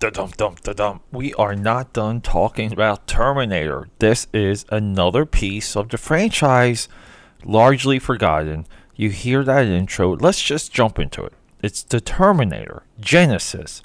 Da-dum, 0.00 0.30
dum, 0.38 0.56
da-dum. 0.62 1.00
We 1.12 1.34
are 1.34 1.54
not 1.54 1.92
done 1.92 2.22
talking 2.22 2.72
about 2.72 3.06
Terminator. 3.06 3.88
This 3.98 4.28
is 4.32 4.64
another 4.70 5.26
piece 5.26 5.76
of 5.76 5.90
the 5.90 5.98
franchise 5.98 6.88
largely 7.44 7.98
forgotten. 7.98 8.66
You 8.96 9.10
hear 9.10 9.44
that 9.44 9.66
intro. 9.66 10.16
Let's 10.16 10.40
just 10.40 10.72
jump 10.72 10.98
into 10.98 11.22
it. 11.24 11.34
It's 11.62 11.82
the 11.82 12.00
Terminator 12.00 12.84
Genisys 12.98 13.82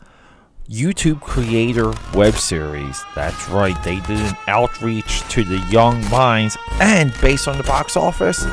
YouTube 0.70 1.20
creator 1.20 1.94
web 2.14 2.36
series. 2.36 3.04
That's 3.14 3.50
right, 3.50 3.76
they 3.84 4.00
did 4.00 4.22
an 4.22 4.38
outreach 4.48 5.20
to 5.32 5.44
the 5.44 5.58
young 5.70 6.10
minds, 6.10 6.58
and 6.80 7.14
based 7.20 7.50
on 7.50 7.58
the 7.58 7.64
box 7.64 7.98
office, 7.98 8.46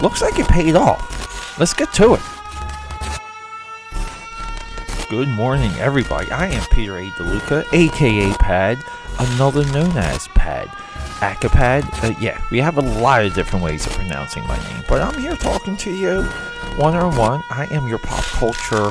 looks 0.00 0.22
like 0.22 0.38
it 0.38 0.48
paid 0.48 0.76
off. 0.76 1.58
Let's 1.58 1.74
get 1.74 1.92
to 1.92 2.14
it. 2.14 2.41
Good 5.12 5.28
morning, 5.28 5.70
everybody. 5.72 6.30
I 6.30 6.46
am 6.46 6.64
Peter 6.70 6.96
A. 6.96 7.10
DeLuca, 7.10 7.70
aka 7.74 8.32
Pad, 8.38 8.78
another 9.18 9.62
known 9.66 9.94
as 9.94 10.26
Pad. 10.28 10.68
Acapad. 11.20 11.82
Uh, 12.02 12.18
yeah, 12.18 12.42
we 12.50 12.56
have 12.60 12.78
a 12.78 12.80
lot 12.80 13.22
of 13.22 13.34
different 13.34 13.62
ways 13.62 13.86
of 13.86 13.92
pronouncing 13.92 14.42
my 14.46 14.56
name, 14.56 14.82
but 14.88 15.02
I'm 15.02 15.20
here 15.20 15.36
talking 15.36 15.76
to 15.76 15.92
you 15.94 16.22
one 16.78 16.94
on 16.94 17.14
one. 17.18 17.42
I 17.50 17.66
am 17.70 17.88
your 17.88 17.98
pop 17.98 18.24
culture 18.24 18.90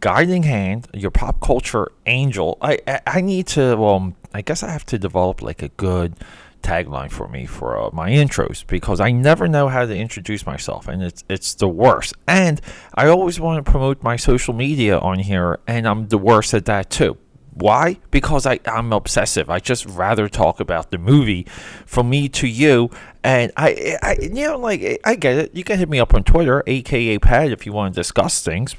guiding 0.00 0.44
hand, 0.44 0.88
your 0.94 1.10
pop 1.10 1.40
culture 1.40 1.92
angel. 2.06 2.56
I, 2.62 2.78
I, 2.86 3.00
I 3.06 3.20
need 3.20 3.46
to, 3.48 3.84
um, 3.84 4.16
I 4.32 4.40
guess 4.40 4.62
I 4.62 4.70
have 4.70 4.86
to 4.86 4.98
develop 4.98 5.42
like 5.42 5.60
a 5.60 5.68
good 5.68 6.14
tagline 6.62 7.10
for 7.10 7.28
me 7.28 7.46
for 7.46 7.78
uh, 7.78 7.90
my 7.92 8.10
intros 8.10 8.66
because 8.66 9.00
I 9.00 9.10
never 9.12 9.48
know 9.48 9.68
how 9.68 9.86
to 9.86 9.96
introduce 9.96 10.46
myself 10.46 10.88
and 10.88 11.02
it's 11.02 11.24
it's 11.28 11.54
the 11.54 11.68
worst. 11.68 12.14
And 12.26 12.60
I 12.94 13.08
always 13.08 13.40
want 13.40 13.64
to 13.64 13.70
promote 13.70 14.02
my 14.02 14.16
social 14.16 14.54
media 14.54 14.98
on 14.98 15.18
here 15.18 15.58
and 15.66 15.86
I'm 15.86 16.08
the 16.08 16.18
worst 16.18 16.54
at 16.54 16.66
that 16.66 16.90
too. 16.90 17.16
Why? 17.52 17.98
Because 18.10 18.46
I, 18.46 18.60
I'm 18.64 18.92
obsessive. 18.92 19.50
I 19.50 19.58
just 19.58 19.84
rather 19.86 20.28
talk 20.28 20.60
about 20.60 20.90
the 20.90 20.98
movie 20.98 21.46
from 21.84 22.08
me 22.08 22.28
to 22.30 22.46
you. 22.46 22.90
And 23.24 23.52
I, 23.56 23.98
I, 24.02 24.16
you 24.20 24.46
know, 24.46 24.58
like 24.58 25.00
I 25.04 25.14
get 25.16 25.36
it. 25.36 25.54
You 25.54 25.64
can 25.64 25.78
hit 25.78 25.88
me 25.88 25.98
up 25.98 26.14
on 26.14 26.24
Twitter, 26.24 26.62
aka 26.66 27.18
Pat, 27.18 27.50
if 27.50 27.66
you 27.66 27.72
want 27.72 27.94
to 27.94 28.00
discuss 28.00 28.42
things. 28.42 28.76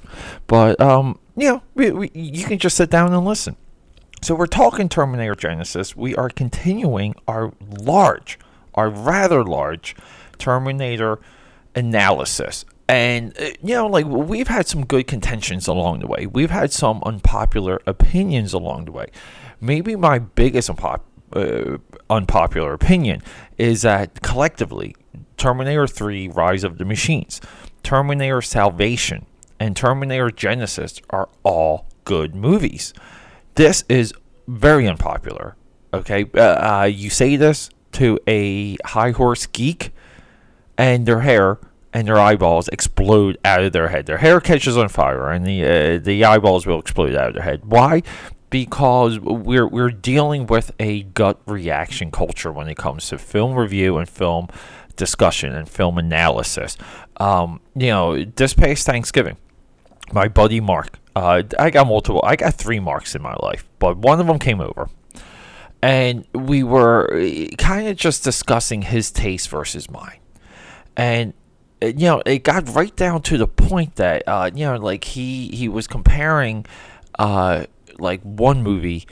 But 0.48 0.80
um, 0.82 1.20
you 1.36 1.50
know, 1.50 1.64
we, 1.76 1.92
we, 1.92 2.12
you 2.14 2.46
can 2.46 2.58
just 2.58 2.78
sit 2.78 2.90
down 2.90 3.14
and 3.14 3.26
listen. 3.26 3.56
So 4.24 4.36
we're 4.36 4.46
talking 4.46 4.88
Terminator 4.88 5.34
Genisys. 5.34 5.96
We 5.96 6.16
are 6.16 6.30
continuing 6.30 7.16
our 7.28 7.54
large, 7.60 8.38
our 8.76 8.88
rather 8.88 9.44
large 9.44 9.96
Terminator 10.38 11.20
analysis. 11.74 12.64
And, 12.88 13.36
uh, 13.40 13.46
you 13.64 13.74
know, 13.74 13.88
like 13.88 14.06
we've 14.06 14.48
had 14.48 14.68
some 14.68 14.86
good 14.86 15.08
contentions 15.08 15.68
along 15.68 16.02
the 16.02 16.08
way. 16.08 16.28
We've 16.28 16.52
had 16.52 16.72
some 16.72 17.02
unpopular 17.04 17.82
opinions 17.88 18.54
along 18.54 18.86
the 18.86 18.92
way. 18.92 19.08
Maybe 19.60 19.96
my 19.96 20.20
biggest 20.20 20.70
unpop- 20.70 21.02
uh, 21.34 21.80
unpopular 22.08 22.74
opinion 22.74 23.24
is 23.58 23.82
that 23.82 24.22
collectively, 24.22 24.96
Terminator 25.38 25.88
3 25.88 26.28
Rise 26.28 26.64
of 26.64 26.78
the 26.78 26.86
Machines, 26.86 27.42
Terminator 27.82 28.44
Salvation, 28.44 29.26
and 29.60 29.76
Terminator 29.76 30.30
Genisys 30.30 31.02
are 31.10 31.28
all 31.42 31.88
good 32.04 32.36
movies. 32.36 32.94
This 33.56 33.84
is 33.90 34.14
very 34.48 34.88
unpopular. 34.88 35.56
Okay, 35.94 36.26
uh, 36.36 36.42
uh, 36.42 36.84
you 36.86 37.10
say 37.10 37.36
this 37.36 37.70
to 37.94 38.20
a 38.28 38.78
high 38.86 39.12
horse 39.12 39.46
geek, 39.46 39.92
and 40.78 41.06
their 41.06 41.22
hair 41.22 41.60
and 41.94 42.08
their 42.08 42.18
eyeballs 42.18 42.70
explode 42.70 43.38
out 43.44 43.64
of 43.64 43.74
their 43.74 43.90
head. 43.90 44.06
Their 44.06 44.18
hair 44.18 44.40
catches 44.40 44.78
on 44.78 44.88
fire, 44.88 45.30
and 45.30 45.46
the 45.46 45.64
uh, 45.64 45.98
the 45.98 46.24
eyeballs 46.24 46.66
will 46.66 46.80
explode 46.80 47.16
out 47.16 47.30
of 47.30 47.34
their 47.36 47.44
head. 47.44 47.66
Why? 47.66 48.04
Because 48.50 49.20
we're 49.20 49.68
we're 49.68 49.92
dealing 49.92 50.48
with 50.48 50.72
a 50.80 51.04
gut 51.04 51.42
reaction 51.46 52.10
culture 52.12 52.52
when 52.52 52.70
it 52.70 52.78
comes 52.78 53.10
to 53.10 53.18
film 53.18 53.56
review 53.56 53.98
and 53.98 54.08
film 54.08 54.48
discussion 54.96 55.54
and 55.54 55.68
film 55.68 55.98
analysis. 55.98 56.78
Um, 57.18 57.60
you 57.76 57.88
know, 57.88 58.24
this 58.24 58.54
past 58.54 58.86
Thanksgiving, 58.86 59.38
my 60.14 60.30
buddy 60.30 60.62
Mark 60.62 61.01
uh, 61.16 61.44
I 61.60 61.70
got 61.70 61.88
multiple. 61.88 62.22
I 62.24 62.36
got 62.36 62.54
three 62.54 62.80
marks 62.80 63.16
in 63.16 63.22
my 63.22 63.36
life, 63.42 63.66
but 63.80 63.98
one 63.98 64.20
of 64.20 64.28
them 64.28 64.40
came 64.40 64.62
over, 64.62 64.90
and 65.82 66.26
we 66.34 66.64
were 66.64 67.14
eh, 67.14 67.48
kind 67.58 67.88
of 67.88 67.98
just 67.98 68.24
discussing 68.24 68.84
his 68.84 69.12
taste 69.12 69.50
versus 69.50 69.90
mine, 69.90 70.20
and 70.96 71.34
eh, 71.82 71.88
you 71.96 72.06
know 72.06 72.22
it 72.26 72.44
got 72.44 72.74
right 72.74 72.96
down 72.96 73.22
to 73.24 73.38
the 73.38 73.48
point 73.48 73.96
that 73.96 74.24
uh, 74.26 74.50
you 74.54 74.66
know 74.66 74.78
like 74.78 75.04
he 75.04 75.50
he 75.50 75.68
was 75.68 75.86
comparing 75.86 76.66
uh, 77.20 77.66
like 78.00 78.22
one 78.22 78.64
movie, 78.64 79.06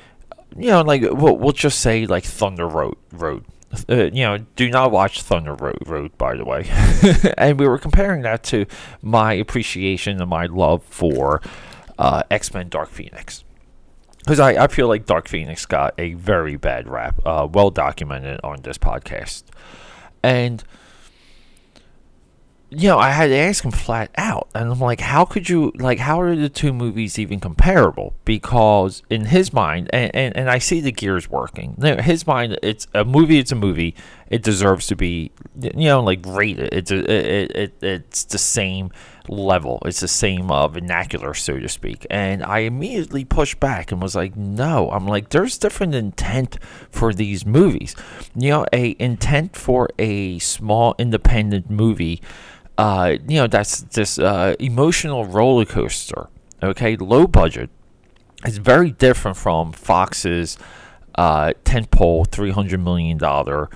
you 0.56 0.68
know 0.68 0.81
like 0.81 1.02
we'll, 1.02 1.36
we'll 1.36 1.52
just 1.52 1.80
say 1.80 2.06
like 2.06 2.24
Thunder 2.24 2.68
Road 2.68 2.96
Road. 3.12 3.46
Uh, 3.88 4.06
you 4.06 4.24
know, 4.24 4.40
do 4.56 4.68
not 4.68 4.90
watch 4.90 5.22
Thunder 5.22 5.54
Road, 5.54 5.78
Road 5.86 6.18
by 6.18 6.36
the 6.36 6.44
way. 6.44 6.66
and 7.38 7.60
we 7.60 7.68
were 7.68 7.78
comparing 7.78 8.24
that 8.24 8.42
to 8.46 8.66
my 9.04 9.34
appreciation 9.34 10.20
and 10.20 10.28
my 10.28 10.48
love 10.48 10.84
for 10.86 11.40
uh, 12.00 12.24
X 12.32 12.52
Men 12.54 12.70
Dark 12.70 12.90
Phoenix. 12.90 13.44
Because 14.20 14.40
I, 14.40 14.64
I 14.64 14.68
feel 14.68 14.88
like 14.88 15.06
Dark 15.06 15.28
Phoenix 15.28 15.66
got 15.66 15.94
a 15.98 16.14
very 16.14 16.56
bad 16.56 16.88
rap, 16.90 17.22
uh, 17.26 17.48
well 17.52 17.70
documented 17.70 18.40
on 18.44 18.62
this 18.64 18.78
podcast. 18.78 19.44
And, 20.22 20.64
you 22.70 22.90
know, 22.90 23.00
I 23.00 23.12
had 23.12 23.28
to 23.28 23.36
ask 23.36 23.64
him 23.64 23.72
flat 23.72 24.12
out. 24.18 24.50
And 24.54 24.72
I'm 24.72 24.80
like, 24.80 25.00
how 25.00 25.24
could 25.24 25.48
you, 25.48 25.72
like, 25.76 26.00
how 26.00 26.20
are 26.20 26.36
the 26.36 26.50
two 26.50 26.74
movies 26.74 27.18
even 27.18 27.40
comparable? 27.40 28.14
Because 28.26 29.04
in 29.10 29.26
his 29.26 29.54
mind, 29.54 29.90
and, 29.94 30.14
and, 30.14 30.36
and 30.36 30.50
I 30.50 30.60
see 30.60 30.81
the 30.81 30.92
gears 30.92 31.30
working, 31.30 31.76
his 31.81 32.28
mind, 32.28 32.60
it's 32.62 32.88
a 32.94 33.06
movie, 33.06 33.40
it's 33.40 33.54
a 33.54 33.56
movie. 33.56 33.96
It 34.29 34.44
deserves 34.44 34.88
to 34.88 34.95
be, 34.95 35.31
you 35.59 35.72
know, 35.90 36.01
like, 36.01 36.23
rated. 36.25 36.69
It's, 36.72 36.91
a, 36.91 36.97
it, 36.97 37.51
it, 37.56 37.73
it's 37.84 38.25
the 38.25 38.38
same 38.38 38.91
level. 39.28 39.79
It's 39.85 40.01
the 40.01 40.07
same 40.07 40.51
uh, 40.51 40.67
vernacular, 40.67 41.34
so 41.34 41.59
to 41.59 41.67
speak. 41.67 42.06
And 42.12 42.44
I 42.44 42.59
immediately 42.59 43.25
pushed 43.25 43.59
back 43.59 43.91
and 43.91 44.01
was 44.01 44.16
like, 44.16 44.35
no. 44.35 44.91
I'm 44.91 45.07
like, 45.07 45.29
there's 45.29 45.57
different 45.57 45.95
intent 45.95 46.59
for 46.91 47.13
these 47.13 47.45
movies. 47.45 47.95
You 48.35 48.50
know, 48.51 48.66
a 48.72 48.95
intent 49.00 49.56
for 49.56 49.89
a 49.97 50.38
small 50.39 50.94
independent 51.00 51.69
movie. 51.69 52.22
Uh, 52.78 53.18
you 53.28 53.38
know, 53.38 53.47
that's 53.47 53.81
this 53.81 54.19
uh, 54.19 54.56
emotional 54.59 55.25
roller 55.25 55.66
coaster. 55.66 56.29
Okay, 56.62 56.95
low 56.97 57.25
budget. 57.25 57.69
It's 58.45 58.57
very 58.57 58.91
different 58.91 59.38
from 59.38 59.73
Fox's 59.73 60.57
uh, 61.16 61.53
tentpole, 61.66 62.28
three 62.28 62.51
hundred 62.51 62.79
million 62.79 63.18
dollar 63.18 63.69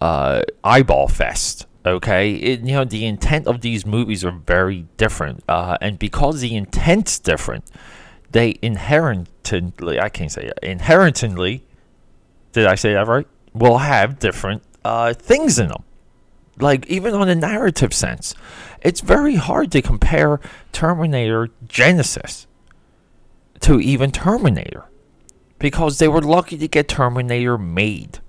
uh, 0.00 0.42
eyeball 0.62 1.08
fest 1.08 1.66
okay? 1.86 2.34
It, 2.34 2.60
you 2.60 2.72
know 2.72 2.84
the 2.84 3.06
intent 3.06 3.46
of 3.46 3.60
these 3.60 3.84
movies 3.84 4.24
are 4.24 4.30
very 4.30 4.86
different 4.96 5.44
uh, 5.48 5.76
and 5.80 5.98
because 5.98 6.40
the 6.40 6.56
intent's 6.56 7.18
different 7.18 7.64
they 8.30 8.58
inherently 8.62 10.00
i 10.00 10.08
can't 10.08 10.32
say 10.32 10.50
inherently 10.62 11.64
did 12.52 12.66
i 12.66 12.74
say 12.74 12.94
that 12.94 13.06
right? 13.06 13.26
Will 13.52 13.78
have 13.78 14.18
different 14.18 14.62
uh, 14.84 15.14
things 15.14 15.58
in 15.58 15.68
them. 15.68 15.84
Like 16.58 16.86
even 16.86 17.14
on 17.14 17.28
a 17.28 17.34
narrative 17.34 17.92
sense 17.92 18.34
it's 18.82 19.00
very 19.00 19.36
hard 19.36 19.72
to 19.72 19.82
compare 19.82 20.40
terminator 20.72 21.48
Genisys 21.66 22.46
to 23.60 23.80
even 23.80 24.10
terminator 24.10 24.84
because 25.58 25.98
they 25.98 26.08
were 26.08 26.20
lucky 26.20 26.58
to 26.58 26.68
get 26.68 26.88
terminator 26.88 27.56
made 27.56 28.20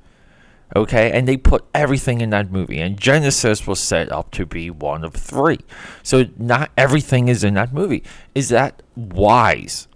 Okay, 0.75 1.11
and 1.11 1.27
they 1.27 1.37
put 1.37 1.65
everything 1.73 2.21
in 2.21 2.31
that 2.31 2.51
movie, 2.51 2.79
and 2.79 2.99
Genisys 2.99 3.67
was 3.67 3.79
set 3.79 4.11
up 4.11 4.31
to 4.31 4.45
be 4.45 4.69
one 4.69 5.03
of 5.03 5.13
three. 5.13 5.59
So 6.01 6.25
not 6.37 6.71
everything 6.77 7.27
is 7.27 7.43
in 7.43 7.53
that 7.53 7.73
movie. 7.73 8.03
Is 8.33 8.49
that 8.49 8.81
wise? 8.95 9.87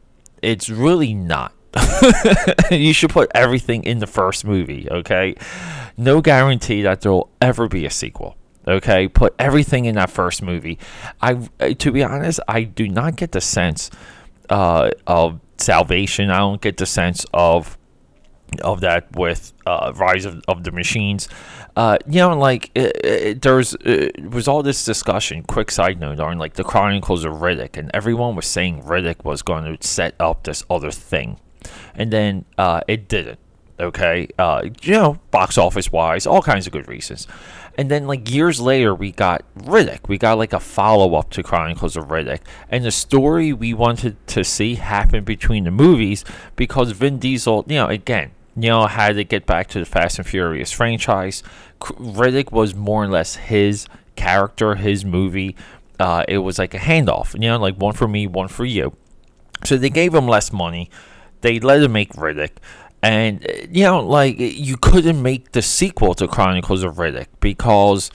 It's 0.41 0.69
really 0.69 1.13
not. 1.13 1.53
you 2.71 2.93
should 2.93 3.09
put 3.09 3.31
everything 3.33 3.83
in 3.83 3.99
the 3.99 4.07
first 4.07 4.45
movie, 4.45 4.87
okay? 4.89 5.35
No 5.97 6.21
guarantee 6.21 6.83
that 6.83 7.01
there 7.01 7.11
will 7.11 7.29
ever 7.41 7.67
be 7.67 7.85
a 7.85 7.89
sequel. 7.89 8.35
Okay, 8.67 9.07
put 9.07 9.33
everything 9.39 9.85
in 9.85 9.95
that 9.95 10.11
first 10.11 10.43
movie. 10.43 10.77
I, 11.21 11.33
to 11.73 11.91
be 11.91 12.03
honest, 12.03 12.39
I 12.47 12.63
do 12.63 12.87
not 12.87 13.15
get 13.15 13.31
the 13.31 13.41
sense 13.41 13.89
uh, 14.49 14.91
of 15.07 15.39
salvation. 15.57 16.29
I 16.29 16.37
don't 16.37 16.61
get 16.61 16.77
the 16.77 16.85
sense 16.85 17.25
of 17.33 17.78
of 18.61 18.81
that 18.81 19.15
with 19.15 19.53
uh, 19.65 19.93
Rise 19.95 20.25
of, 20.25 20.41
of 20.47 20.63
the 20.63 20.71
Machines. 20.71 21.27
Uh, 21.75 21.97
you 22.07 22.19
know, 22.19 22.37
like 22.37 22.71
it, 22.75 23.05
it, 23.05 23.41
there's 23.41 23.75
it 23.81 24.31
was 24.31 24.47
all 24.47 24.63
this 24.63 24.83
discussion. 24.83 25.43
Quick 25.43 25.71
side 25.71 25.99
note 25.99 26.19
on 26.19 26.37
like 26.37 26.53
the 26.53 26.63
Chronicles 26.63 27.23
of 27.23 27.35
Riddick, 27.35 27.77
and 27.77 27.89
everyone 27.93 28.35
was 28.35 28.47
saying 28.47 28.83
Riddick 28.83 29.23
was 29.23 29.41
going 29.41 29.77
to 29.77 29.87
set 29.87 30.15
up 30.19 30.43
this 30.43 30.63
other 30.69 30.91
thing, 30.91 31.39
and 31.95 32.11
then 32.11 32.45
uh, 32.57 32.81
it 32.87 33.07
didn't. 33.07 33.39
Okay, 33.79 34.27
uh, 34.37 34.63
you 34.81 34.91
know, 34.91 35.19
box 35.31 35.57
office 35.57 35.89
wise, 35.89 36.27
all 36.27 36.41
kinds 36.41 36.67
of 36.67 36.73
good 36.73 36.89
reasons. 36.89 37.27
And 37.77 37.89
then 37.89 38.07
like 38.07 38.29
years 38.29 38.59
later, 38.59 38.93
we 38.93 39.13
got 39.13 39.45
Riddick. 39.57 40.09
We 40.09 40.17
got 40.17 40.37
like 40.37 40.51
a 40.51 40.59
follow 40.59 41.15
up 41.15 41.29
to 41.29 41.43
Chronicles 41.43 41.95
of 41.95 42.09
Riddick, 42.09 42.41
and 42.69 42.83
the 42.83 42.91
story 42.91 43.53
we 43.53 43.73
wanted 43.73 44.17
to 44.27 44.43
see 44.43 44.75
happen 44.75 45.23
between 45.23 45.63
the 45.63 45.71
movies 45.71 46.25
because 46.57 46.91
Vin 46.91 47.19
Diesel, 47.19 47.63
you 47.69 47.75
know, 47.75 47.87
again, 47.87 48.31
you 48.61 48.69
know, 48.69 48.87
had 48.87 49.15
to 49.15 49.23
get 49.23 49.45
back 49.45 49.67
to 49.67 49.79
the 49.79 49.85
Fast 49.85 50.19
and 50.19 50.27
Furious 50.27 50.71
franchise. 50.71 51.43
Riddick 51.79 52.51
was 52.51 52.75
more 52.75 53.03
or 53.03 53.07
less 53.07 53.35
his 53.35 53.87
character, 54.15 54.75
his 54.75 55.05
movie. 55.05 55.55
Uh, 55.99 56.23
it 56.27 56.39
was 56.39 56.59
like 56.59 56.73
a 56.73 56.79
handoff, 56.79 57.33
you 57.33 57.47
know, 57.47 57.57
like 57.57 57.75
one 57.75 57.93
for 57.93 58.07
me, 58.07 58.27
one 58.27 58.47
for 58.47 58.65
you. 58.65 58.95
So 59.63 59.77
they 59.77 59.89
gave 59.89 60.13
him 60.13 60.27
less 60.27 60.51
money. 60.51 60.89
They 61.41 61.59
let 61.59 61.81
him 61.81 61.91
make 61.91 62.13
Riddick. 62.13 62.51
And, 63.01 63.45
uh, 63.45 63.53
you 63.71 63.83
know, 63.83 63.99
like, 64.05 64.35
you 64.37 64.77
couldn't 64.77 65.21
make 65.21 65.53
the 65.53 65.61
sequel 65.61 66.13
to 66.15 66.27
Chronicles 66.27 66.83
of 66.83 66.95
Riddick 66.95 67.27
because, 67.39 68.11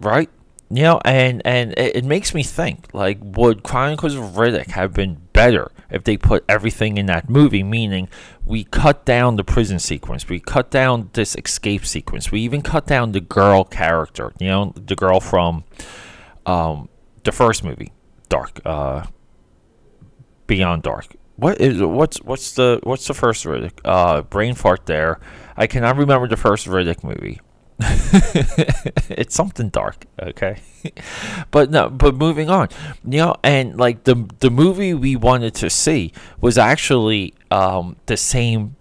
right? 0.00 0.30
You 0.70 0.82
know, 0.82 1.00
and, 1.02 1.40
and 1.46 1.72
it, 1.78 1.96
it 1.96 2.04
makes 2.04 2.34
me 2.34 2.42
think, 2.42 2.88
like, 2.92 3.16
would 3.22 3.62
Chronicles 3.62 4.14
of 4.14 4.24
Riddick 4.36 4.66
have 4.72 4.92
been 4.92 5.14
better 5.32 5.72
if 5.90 6.04
they 6.04 6.18
put 6.18 6.44
everything 6.46 6.98
in 6.98 7.06
that 7.06 7.30
movie? 7.30 7.62
Meaning, 7.62 8.10
we 8.44 8.64
cut 8.64 9.06
down 9.06 9.36
the 9.36 9.44
prison 9.44 9.78
sequence, 9.78 10.28
we 10.28 10.40
cut 10.40 10.70
down 10.70 11.08
this 11.14 11.34
escape 11.36 11.86
sequence, 11.86 12.30
we 12.30 12.42
even 12.42 12.60
cut 12.60 12.86
down 12.86 13.12
the 13.12 13.20
girl 13.20 13.64
character, 13.64 14.32
you 14.38 14.48
know, 14.48 14.74
the 14.76 14.94
girl 14.94 15.20
from 15.20 15.64
um, 16.44 16.90
the 17.24 17.32
first 17.32 17.64
movie, 17.64 17.92
Dark, 18.28 18.60
uh, 18.66 19.06
Beyond 20.46 20.82
Dark. 20.82 21.16
What 21.36 21.60
is 21.60 21.80
what's 21.80 22.18
what's 22.18 22.52
the 22.52 22.80
what's 22.82 23.06
the 23.06 23.14
first 23.14 23.44
Riddick? 23.44 23.80
Uh, 23.84 24.22
brain 24.22 24.54
fart 24.54 24.86
there. 24.86 25.20
I 25.56 25.66
cannot 25.66 25.96
remember 25.96 26.26
the 26.26 26.36
first 26.36 26.66
Riddick 26.66 27.04
movie. 27.04 27.40
it's 29.10 29.34
something 29.34 29.68
dark, 29.68 30.06
okay? 30.20 30.58
but 31.50 31.70
no, 31.70 31.88
but 31.88 32.14
moving 32.14 32.50
on. 32.50 32.68
You 33.04 33.18
know, 33.18 33.36
and 33.42 33.76
like 33.78 34.04
the 34.04 34.28
the 34.40 34.50
movie 34.50 34.94
we 34.94 35.16
wanted 35.16 35.54
to 35.56 35.70
see 35.70 36.12
was 36.40 36.58
actually 36.58 37.34
um, 37.50 37.96
the 38.06 38.16
same 38.16 38.76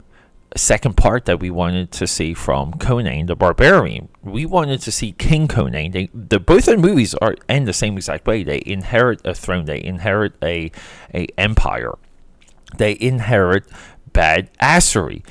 second 0.56 0.98
part 0.98 1.26
that 1.26 1.40
we 1.40 1.52
wanted 1.52 1.92
to 1.92 2.08
see 2.08 2.34
from 2.34 2.74
Conan 2.74 3.28
the 3.28 3.36
Barbarian. 3.36 4.10
We 4.24 4.46
wanted 4.46 4.82
to 4.82 4.92
see 4.92 5.12
King 5.12 5.48
Conan. 5.48 5.92
They 5.92 6.10
the 6.14 6.40
both 6.40 6.66
the 6.66 6.78
movies 6.78 7.14
are 7.16 7.36
end 7.48 7.68
the 7.68 7.74
same 7.74 7.98
exact 7.98 8.26
way. 8.26 8.44
They 8.44 8.64
inherit 8.66 9.22
a 9.26 9.36
throne. 9.36 9.66
They 9.66 9.84
inherit 9.84 10.34
a 10.42 10.72
a 11.14 11.28
empire 11.38 11.96
they 12.76 12.98
inherit 13.00 13.66
bad 14.12 14.50
assery. 14.60 15.24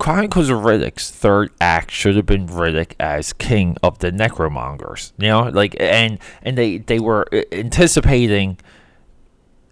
Chronicles 0.00 0.48
of 0.48 0.60
Riddick's 0.60 1.10
third 1.10 1.50
act 1.60 1.90
should 1.90 2.16
have 2.16 2.24
been 2.24 2.46
Riddick 2.46 2.94
as 2.98 3.34
king 3.34 3.76
of 3.82 3.98
the 3.98 4.10
necromongers. 4.10 5.12
You 5.18 5.28
know, 5.28 5.42
like 5.42 5.76
and 5.78 6.18
and 6.42 6.56
they 6.56 6.78
they 6.78 6.98
were 6.98 7.26
uh, 7.30 7.42
anticipating 7.52 8.56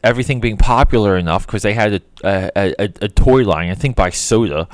everything 0.04 0.38
being 0.38 0.58
popular 0.58 1.16
enough 1.16 1.46
because 1.46 1.62
they 1.62 1.72
had 1.72 1.94
a, 1.94 2.02
a, 2.22 2.74
a, 2.78 2.92
a, 3.02 3.08
toy 3.08 3.42
line, 3.42 3.70
I 3.70 3.74
think 3.74 3.96
by 3.96 4.10
Sota, 4.10 4.68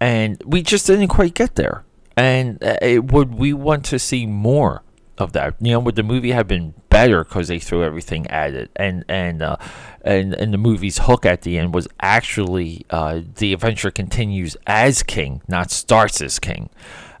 and 0.00 0.40
we 0.46 0.62
just 0.62 0.86
didn't 0.86 1.08
quite 1.08 1.34
get 1.34 1.56
there. 1.56 1.84
And 2.16 2.62
uh, 2.62 2.76
it, 2.80 3.10
would 3.10 3.34
we 3.34 3.52
want 3.52 3.84
to 3.86 3.98
see 3.98 4.24
more 4.24 4.84
of 5.18 5.32
that. 5.32 5.54
You 5.60 5.72
know, 5.72 5.80
would 5.80 5.96
the 5.96 6.02
movie 6.02 6.32
have 6.32 6.48
been 6.48 6.74
better 6.88 7.24
because 7.24 7.48
they 7.48 7.58
threw 7.58 7.84
everything 7.84 8.26
at 8.28 8.54
it, 8.54 8.70
and 8.76 9.04
and 9.08 9.42
uh, 9.42 9.56
and 10.02 10.34
and 10.34 10.52
the 10.52 10.58
movie's 10.58 10.98
hook 10.98 11.26
at 11.26 11.42
the 11.42 11.58
end 11.58 11.74
was 11.74 11.88
actually 12.00 12.86
uh, 12.90 13.20
the 13.36 13.52
adventure 13.52 13.90
continues 13.90 14.56
as 14.66 15.02
king, 15.02 15.42
not 15.48 15.70
starts 15.70 16.20
as 16.20 16.38
king. 16.38 16.70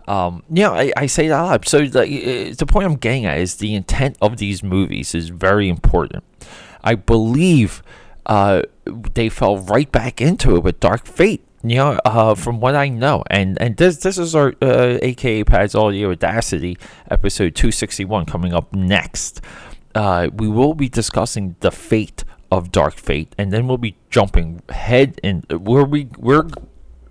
Um, 0.08 0.42
you 0.50 0.64
know, 0.64 0.74
I, 0.74 0.92
I 0.96 1.06
say 1.06 1.28
that 1.28 1.40
a 1.40 1.44
lot. 1.44 1.68
So 1.68 1.86
the, 1.86 2.54
the 2.58 2.66
point 2.66 2.86
I'm 2.86 2.96
getting 2.96 3.24
at 3.24 3.38
is 3.38 3.56
the 3.56 3.74
intent 3.74 4.16
of 4.20 4.38
these 4.38 4.62
movies 4.62 5.14
is 5.14 5.28
very 5.28 5.68
important. 5.68 6.24
I 6.82 6.96
believe 6.96 7.84
uh, 8.26 8.62
they 9.14 9.28
fell 9.28 9.58
right 9.58 9.90
back 9.90 10.20
into 10.20 10.56
it 10.56 10.64
with 10.64 10.80
Dark 10.80 11.06
Fate 11.06 11.44
you 11.64 11.76
know, 11.76 11.98
uh, 12.04 12.34
from 12.34 12.60
what 12.60 12.74
I 12.74 12.88
know, 12.88 13.22
and 13.30 13.60
and 13.60 13.76
this 13.76 13.98
this 13.98 14.18
is 14.18 14.34
our 14.34 14.54
uh, 14.60 14.98
AKA 15.02 15.44
Pads 15.44 15.74
Audio 15.74 16.10
Audacity 16.10 16.76
episode 17.10 17.54
261 17.54 18.26
coming 18.26 18.52
up 18.52 18.74
next. 18.74 19.40
Uh, 19.94 20.28
we 20.32 20.48
will 20.48 20.74
be 20.74 20.88
discussing 20.88 21.56
the 21.60 21.70
fate 21.70 22.24
of 22.50 22.72
Dark 22.72 22.94
Fate, 22.94 23.34
and 23.38 23.52
then 23.52 23.68
we'll 23.68 23.78
be 23.78 23.96
jumping 24.10 24.62
head 24.70 25.20
in 25.22 25.42
where 25.50 25.84
we 25.84 26.08
we're 26.18 26.48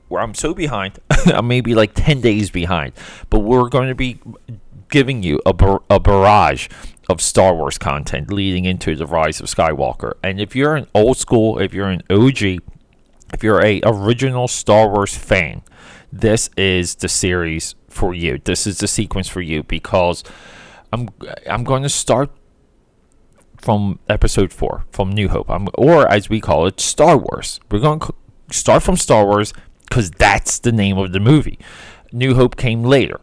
where 0.09 0.21
I'm 0.21 0.35
so 0.35 0.53
behind. 0.53 0.99
I'm 1.27 1.47
maybe 1.47 1.73
like 1.73 1.93
10 1.93 2.19
days 2.19 2.51
behind, 2.51 2.93
but 3.29 3.39
we're 3.39 3.69
going 3.69 3.87
to 3.87 3.95
be 3.95 4.19
giving 4.89 5.23
you 5.23 5.39
a, 5.45 5.53
bar- 5.53 5.83
a 5.89 5.99
barrage 5.99 6.67
of 7.09 7.21
Star 7.21 7.55
Wars 7.55 7.77
content 7.77 8.31
leading 8.31 8.65
into 8.65 8.95
the 8.95 9.07
rise 9.07 9.39
of 9.39 9.47
Skywalker. 9.47 10.13
And 10.21 10.39
if 10.39 10.55
you're 10.55 10.75
an 10.75 10.87
old 10.93 11.17
school, 11.17 11.59
if 11.59 11.73
you're 11.73 11.87
an 11.87 12.03
OG 12.09 12.59
if 13.33 13.43
you're 13.43 13.63
a 13.63 13.81
original 13.83 14.47
Star 14.47 14.89
Wars 14.89 15.15
fan, 15.15 15.61
this 16.11 16.49
is 16.57 16.95
the 16.95 17.07
series 17.07 17.75
for 17.89 18.13
you. 18.13 18.39
This 18.43 18.67
is 18.67 18.79
the 18.79 18.87
sequence 18.87 19.27
for 19.27 19.41
you 19.41 19.63
because 19.63 20.23
I'm 20.91 21.09
I'm 21.49 21.63
going 21.63 21.83
to 21.83 21.89
start 21.89 22.29
from 23.57 23.99
episode 24.09 24.51
4 24.51 24.85
from 24.91 25.11
New 25.11 25.29
Hope. 25.29 25.49
I'm, 25.49 25.67
or 25.75 26.07
as 26.07 26.29
we 26.29 26.41
call 26.41 26.65
it 26.65 26.79
Star 26.79 27.15
Wars. 27.15 27.59
We're 27.69 27.79
going 27.79 27.99
to 27.99 28.13
start 28.51 28.83
from 28.83 28.97
Star 28.97 29.25
Wars 29.25 29.53
cuz 29.89 30.09
that's 30.11 30.59
the 30.59 30.71
name 30.71 30.97
of 30.97 31.11
the 31.11 31.19
movie. 31.19 31.59
New 32.11 32.35
Hope 32.35 32.55
came 32.55 32.83
later. 32.83 33.19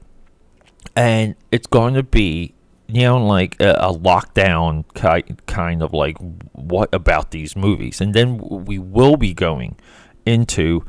And 0.96 1.34
it's 1.52 1.66
going 1.66 1.94
to 1.94 2.02
be 2.02 2.54
you 2.88 3.02
know, 3.02 3.24
like 3.24 3.60
a, 3.60 3.72
a 3.72 3.94
lockdown 3.94 4.84
kind 4.94 5.46
kind 5.46 5.82
of 5.82 5.92
like 5.92 6.16
what 6.52 6.88
about 6.92 7.30
these 7.30 7.54
movies, 7.54 8.00
and 8.00 8.14
then 8.14 8.38
we 8.38 8.78
will 8.78 9.16
be 9.16 9.34
going 9.34 9.76
into 10.24 10.84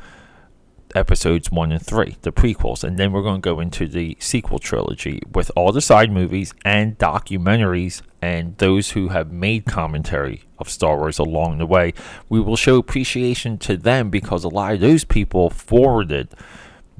episodes 0.95 1.51
one 1.51 1.71
and 1.71 1.85
three, 1.85 2.17
the 2.21 2.31
prequels, 2.31 2.83
and 2.83 2.97
then 2.97 3.11
we're 3.11 3.21
going 3.21 3.41
to 3.41 3.45
go 3.45 3.59
into 3.59 3.87
the 3.87 4.17
sequel 4.19 4.59
trilogy 4.59 5.21
with 5.33 5.51
all 5.55 5.71
the 5.71 5.81
side 5.81 6.11
movies 6.11 6.53
and 6.65 6.97
documentaries 6.97 8.01
and 8.21 8.57
those 8.57 8.91
who 8.91 9.09
have 9.09 9.31
made 9.31 9.65
commentary 9.65 10.43
of 10.57 10.69
Star 10.69 10.97
Wars 10.97 11.19
along 11.19 11.57
the 11.57 11.65
way. 11.65 11.93
We 12.27 12.39
will 12.39 12.55
show 12.55 12.77
appreciation 12.77 13.57
to 13.59 13.77
them 13.77 14.09
because 14.09 14.43
a 14.43 14.49
lot 14.49 14.73
of 14.73 14.79
those 14.79 15.03
people 15.03 15.49
forwarded 15.49 16.29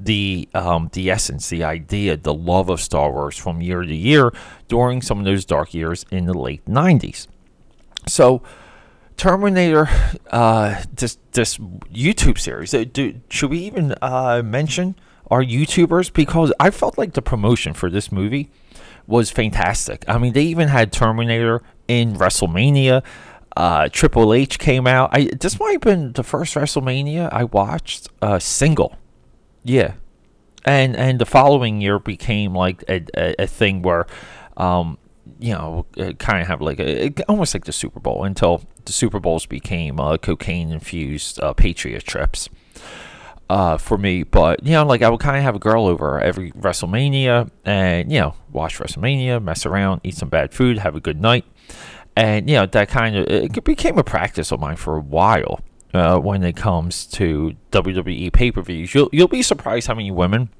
the 0.04 0.48
um, 0.54 0.90
the 0.92 1.10
essence, 1.10 1.48
the 1.48 1.64
idea, 1.64 2.16
the 2.16 2.34
love 2.34 2.68
of 2.68 2.80
Star 2.80 3.10
Wars 3.10 3.36
from 3.36 3.60
year 3.60 3.82
to 3.82 3.94
year 3.94 4.32
during 4.68 5.02
some 5.02 5.18
of 5.18 5.24
those 5.24 5.44
dark 5.44 5.74
years 5.74 6.04
in 6.10 6.26
the 6.26 6.34
late 6.34 6.64
'90s. 6.66 7.26
So 8.06 8.42
Terminator, 9.16 9.86
uh, 10.30 10.82
this 10.94 11.18
this 11.32 11.58
YouTube 11.58 12.38
series. 12.38 12.72
Uh, 12.72 12.84
do, 12.90 13.20
should 13.28 13.50
we 13.50 13.58
even 13.58 13.94
uh, 14.00 14.40
mention 14.42 14.96
our 15.30 15.44
YouTubers? 15.44 16.10
Because 16.10 16.52
I 16.58 16.70
felt 16.70 16.96
like 16.96 17.12
the 17.12 17.20
promotion 17.20 17.74
for 17.74 17.90
this 17.90 18.10
movie 18.10 18.50
was 19.06 19.30
fantastic. 19.30 20.04
I 20.08 20.16
mean, 20.16 20.32
they 20.32 20.44
even 20.44 20.68
had 20.68 20.90
Terminator 20.90 21.62
in 21.86 22.14
WrestleMania. 22.14 23.02
Uh, 23.54 23.90
Triple 23.90 24.32
H 24.32 24.58
came 24.58 24.86
out. 24.86 25.10
I 25.12 25.28
this 25.38 25.60
might 25.60 25.72
have 25.72 25.80
been 25.82 26.12
the 26.14 26.22
first 26.22 26.54
WrestleMania 26.54 27.28
I 27.30 27.44
watched 27.44 28.08
uh, 28.22 28.38
single. 28.38 28.96
Yeah, 29.64 29.94
and 30.64 30.96
and 30.96 31.18
the 31.18 31.26
following 31.26 31.80
year 31.80 31.98
became 31.98 32.54
like 32.54 32.84
a, 32.88 33.04
a, 33.14 33.42
a 33.42 33.46
thing 33.46 33.82
where 33.82 34.06
um, 34.56 34.98
you 35.38 35.52
know, 35.52 35.86
kind 36.18 36.40
of 36.40 36.48
have 36.48 36.60
like 36.60 36.80
a, 36.80 37.10
almost 37.28 37.54
like 37.54 37.64
the 37.64 37.72
Super 37.72 38.00
Bowl 38.00 38.24
until 38.24 38.62
the 38.84 38.92
Super 38.92 39.20
Bowls 39.20 39.46
became 39.46 40.00
uh, 40.00 40.16
cocaine 40.18 40.70
infused 40.70 41.40
uh, 41.40 41.52
Patriot 41.52 42.04
trips. 42.04 42.48
Uh, 43.48 43.76
for 43.76 43.98
me, 43.98 44.22
but 44.22 44.64
you 44.64 44.70
know, 44.70 44.86
like 44.86 45.02
I 45.02 45.08
would 45.08 45.18
kind 45.18 45.36
of 45.36 45.42
have 45.42 45.56
a 45.56 45.58
girl 45.58 45.86
over 45.86 46.20
every 46.20 46.52
WrestleMania, 46.52 47.50
and 47.64 48.12
you 48.12 48.20
know, 48.20 48.36
watch 48.52 48.78
WrestleMania, 48.78 49.42
mess 49.42 49.66
around, 49.66 50.02
eat 50.04 50.14
some 50.14 50.28
bad 50.28 50.54
food, 50.54 50.78
have 50.78 50.94
a 50.94 51.00
good 51.00 51.20
night, 51.20 51.44
and 52.14 52.48
you 52.48 52.54
know 52.54 52.66
that 52.66 52.88
kind 52.88 53.16
of 53.16 53.26
it 53.26 53.64
became 53.64 53.98
a 53.98 54.04
practice 54.04 54.52
of 54.52 54.60
mine 54.60 54.76
for 54.76 54.96
a 54.96 55.00
while. 55.00 55.58
Uh, 55.92 56.18
when 56.18 56.44
it 56.44 56.54
comes 56.54 57.04
to 57.04 57.56
WWE 57.72 58.32
pay 58.32 58.52
per 58.52 58.62
views, 58.62 58.94
you'll 58.94 59.08
you'll 59.12 59.26
be 59.28 59.42
surprised 59.42 59.88
how 59.88 59.94
many 59.94 60.10
women 60.10 60.50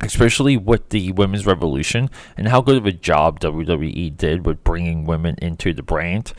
especially 0.00 0.56
with 0.56 0.90
the 0.90 1.12
women's 1.12 1.46
revolution 1.46 2.08
and 2.36 2.48
how 2.48 2.60
good 2.60 2.76
of 2.76 2.86
a 2.86 2.92
job 2.92 3.40
WWE 3.40 4.16
did 4.16 4.46
with 4.46 4.62
bringing 4.64 5.04
women 5.04 5.34
into 5.42 5.72
the 5.72 5.82
brand. 5.82 6.32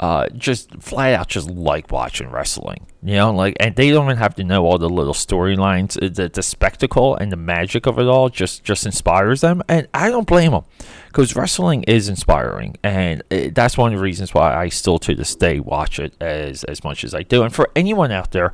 Uh, 0.00 0.28
just 0.30 0.74
flat 0.82 1.14
out 1.14 1.28
just 1.28 1.48
like 1.48 1.92
watching 1.92 2.28
wrestling, 2.28 2.86
you 3.04 3.14
know, 3.14 3.32
like, 3.32 3.56
and 3.60 3.76
they 3.76 3.90
don't 3.90 4.06
even 4.06 4.16
have 4.16 4.34
to 4.34 4.42
know 4.42 4.64
all 4.64 4.76
the 4.76 4.88
little 4.88 5.14
storylines. 5.14 5.96
Uh, 5.96 6.08
the, 6.12 6.28
the 6.28 6.42
spectacle 6.42 7.14
and 7.14 7.30
the 7.30 7.36
magic 7.36 7.86
of 7.86 8.00
it 8.00 8.06
all 8.06 8.28
just 8.28 8.64
just 8.64 8.84
inspires 8.84 9.42
them, 9.42 9.62
and 9.68 9.86
I 9.94 10.08
don't 10.08 10.26
blame 10.26 10.50
them 10.50 10.64
because 11.12 11.36
wrestling 11.36 11.82
is 11.84 12.08
inspiring, 12.08 12.76
and 12.82 13.22
it, 13.30 13.48
uh, 13.48 13.50
that's 13.54 13.76
one 13.76 13.92
of 13.92 13.98
the 13.98 14.02
reasons 14.02 14.34
why 14.34 14.54
I 14.54 14.68
still 14.68 14.98
to 15.00 15.14
this 15.14 15.36
day 15.36 15.60
watch 15.60 15.98
it 15.98 16.14
as 16.20 16.64
as 16.64 16.82
much 16.82 17.04
as 17.04 17.14
I 17.14 17.22
do. 17.22 17.42
And 17.42 17.54
for 17.54 17.70
anyone 17.76 18.10
out 18.10 18.32
there 18.32 18.52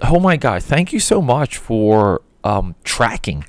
oh 0.00 0.20
my 0.20 0.36
god 0.36 0.62
thank 0.62 0.92
you 0.92 1.00
so 1.00 1.20
much 1.20 1.56
for 1.56 2.22
um, 2.44 2.76
tracking 2.84 3.44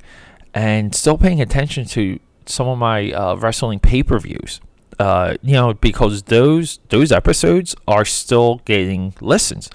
and 0.54 0.94
still 0.94 1.16
paying 1.16 1.40
attention 1.40 1.84
to 1.86 2.18
some 2.46 2.66
of 2.66 2.78
my 2.78 3.12
uh, 3.12 3.36
wrestling 3.36 3.80
pay 3.80 4.02
per 4.02 4.18
views. 4.18 4.60
Uh, 4.98 5.36
you 5.42 5.54
know, 5.54 5.72
because 5.72 6.24
those 6.24 6.78
those 6.90 7.10
episodes 7.10 7.74
are 7.88 8.04
still 8.04 8.60
getting 8.64 9.14
listens. 9.20 9.70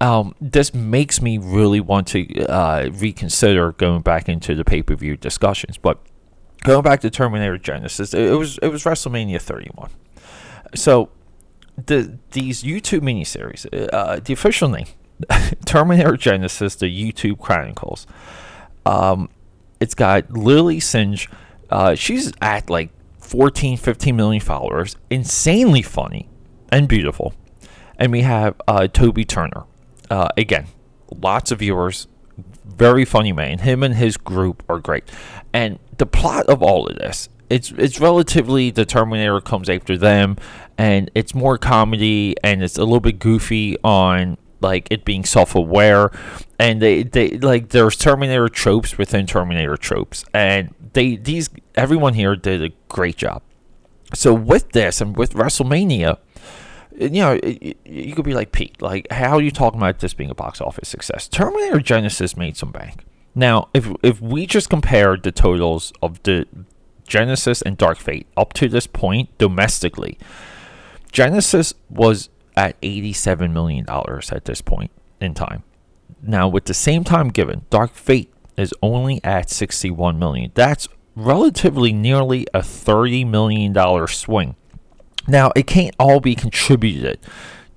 Um, 0.00 0.34
this 0.40 0.74
makes 0.74 1.22
me 1.22 1.38
really 1.38 1.80
want 1.80 2.08
to 2.08 2.46
uh, 2.46 2.90
reconsider 2.92 3.72
going 3.72 4.02
back 4.02 4.28
into 4.28 4.54
the 4.54 4.64
pay 4.64 4.82
per 4.82 4.96
view 4.96 5.16
discussions. 5.16 5.78
But 5.78 5.98
going 6.66 6.82
back 6.82 7.00
to 7.00 7.10
Terminator 7.10 7.58
Genisys, 7.58 8.14
it, 8.14 8.32
it 8.32 8.36
was 8.36 8.58
it 8.58 8.68
was 8.68 8.84
WrestleMania 8.84 9.40
31. 9.40 9.90
So 10.74 11.10
the 11.76 12.18
these 12.32 12.62
YouTube 12.62 13.00
miniseries, 13.00 13.66
uh, 13.92 14.20
the 14.22 14.32
official 14.32 14.68
name, 14.68 14.86
Terminator 15.64 16.12
Genisys: 16.12 16.78
the 16.78 16.86
YouTube 16.86 17.40
Chronicles. 17.40 18.06
Um, 18.84 19.30
it's 19.80 19.94
got 19.94 20.30
Lilly 20.30 20.80
Singh. 20.80 21.18
Uh, 21.70 21.94
she's 21.94 22.32
at 22.40 22.70
like 22.70 22.90
14, 23.18 23.76
15 23.76 24.14
million 24.16 24.40
followers, 24.40 24.96
insanely 25.10 25.82
funny 25.82 26.28
and 26.70 26.88
beautiful. 26.88 27.34
And 27.98 28.12
we 28.12 28.22
have 28.22 28.54
uh, 28.68 28.86
Toby 28.88 29.24
Turner. 29.24 29.64
Uh, 30.10 30.28
again, 30.36 30.66
lots 31.10 31.50
of 31.50 31.58
viewers, 31.58 32.06
very 32.66 33.04
funny 33.04 33.32
man. 33.32 33.58
Him 33.58 33.82
and 33.82 33.94
his 33.94 34.16
group 34.16 34.62
are 34.68 34.78
great. 34.78 35.04
And 35.52 35.78
the 35.98 36.06
plot 36.06 36.46
of 36.46 36.62
all 36.62 36.86
of 36.86 36.96
this, 36.96 37.28
it's 37.48 37.70
it's 37.72 38.00
relatively 38.00 38.70
the 38.70 38.84
Terminator 38.84 39.40
comes 39.40 39.68
after 39.68 39.96
them, 39.96 40.36
and 40.78 41.10
it's 41.14 41.34
more 41.34 41.58
comedy 41.58 42.36
and 42.42 42.62
it's 42.62 42.76
a 42.76 42.84
little 42.84 43.00
bit 43.00 43.18
goofy 43.18 43.76
on 43.82 44.36
like 44.60 44.88
it 44.90 45.04
being 45.04 45.24
self-aware 45.24 46.10
and 46.58 46.80
they, 46.80 47.02
they 47.02 47.30
like 47.38 47.68
there's 47.68 47.94
terminator 47.96 48.48
tropes 48.48 48.96
within 48.96 49.26
terminator 49.26 49.76
tropes 49.76 50.24
and 50.32 50.74
they 50.94 51.16
these 51.16 51.50
everyone 51.74 52.14
here 52.14 52.34
did 52.34 52.62
a 52.62 52.70
great 52.88 53.16
job 53.16 53.42
so 54.14 54.32
with 54.32 54.72
this 54.72 55.00
and 55.00 55.16
with 55.16 55.34
wrestlemania 55.34 56.18
you 56.98 57.20
know 57.20 57.38
you 57.84 58.14
could 58.14 58.24
be 58.24 58.34
like 58.34 58.52
pete 58.52 58.80
like 58.80 59.06
how 59.10 59.36
are 59.36 59.42
you 59.42 59.50
talking 59.50 59.80
about 59.80 59.98
this 59.98 60.14
being 60.14 60.30
a 60.30 60.34
box 60.34 60.60
office 60.60 60.88
success 60.88 61.28
terminator 61.28 61.78
Genisys 61.78 62.36
made 62.36 62.56
some 62.56 62.72
bank 62.72 63.04
now 63.34 63.68
if 63.74 63.90
if 64.02 64.20
we 64.20 64.46
just 64.46 64.70
compared 64.70 65.22
the 65.22 65.32
totals 65.32 65.92
of 66.02 66.22
the 66.22 66.46
Genisys 67.08 67.62
and 67.64 67.76
dark 67.76 67.98
fate 67.98 68.26
up 68.36 68.52
to 68.54 68.68
this 68.68 68.86
point 68.86 69.36
domestically 69.38 70.18
Genisys 71.12 71.74
was 71.88 72.28
at 72.56 72.80
$87 72.80 73.52
million 73.52 73.86
at 73.88 74.44
this 74.44 74.60
point 74.60 74.90
in 75.20 75.34
time. 75.34 75.62
Now, 76.22 76.48
with 76.48 76.64
the 76.64 76.74
same 76.74 77.04
time 77.04 77.28
given, 77.28 77.66
Dark 77.70 77.94
Fate 77.94 78.32
is 78.56 78.72
only 78.82 79.22
at 79.22 79.50
61 79.50 80.18
million. 80.18 80.50
That's 80.54 80.88
relatively 81.14 81.92
nearly 81.92 82.46
a 82.54 82.62
30 82.62 83.24
million 83.24 83.72
dollar 83.72 84.06
swing. 84.06 84.56
Now, 85.28 85.52
it 85.56 85.66
can't 85.66 85.94
all 85.98 86.20
be 86.20 86.34
contributed 86.34 87.18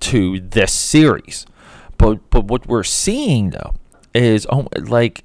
to 0.00 0.40
this 0.40 0.72
series. 0.72 1.46
But 1.98 2.30
but 2.30 2.46
what 2.46 2.66
we're 2.66 2.82
seeing 2.82 3.50
though 3.50 3.74
is 4.14 4.46
um, 4.48 4.68
like 4.74 5.24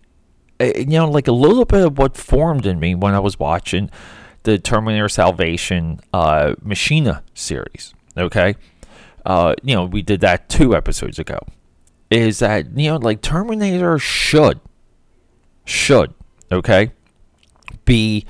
eh, 0.59 0.79
you 0.79 0.85
know 0.85 1.09
like 1.09 1.27
a 1.27 1.31
little 1.31 1.63
bit 1.63 1.85
of 1.85 1.97
what 1.97 2.17
formed 2.17 2.65
in 2.65 2.79
me 2.79 2.95
when 2.95 3.13
I 3.13 3.19
was 3.19 3.39
watching 3.39 3.89
the 4.43 4.59
Terminator 4.59 5.07
Salvation 5.07 6.01
uh, 6.11 6.55
Machinima 6.61 7.21
series. 7.33 7.93
Okay, 8.17 8.55
uh, 9.25 9.55
you 9.63 9.75
know, 9.75 9.85
we 9.85 10.01
did 10.01 10.21
that 10.21 10.49
two 10.49 10.75
episodes 10.75 11.17
ago, 11.17 11.39
is 12.11 12.39
that, 12.39 12.77
you 12.77 12.91
know, 12.91 12.97
like 12.97 13.21
Terminator 13.21 13.97
should, 13.97 14.59
should, 15.65 16.13
okay, 16.51 16.91
be 17.85 18.25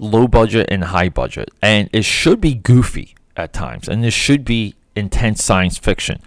low 0.00 0.26
budget 0.26 0.68
and 0.70 0.84
high 0.84 1.10
budget. 1.10 1.50
And 1.60 1.90
it 1.92 2.04
should 2.04 2.40
be 2.40 2.54
goofy 2.54 3.14
at 3.38 3.52
times. 3.52 3.88
And 3.88 4.02
this 4.02 4.14
should 4.14 4.44
be 4.44 4.74
intense 4.94 5.42
science 5.42 5.78
fiction. 5.78 6.20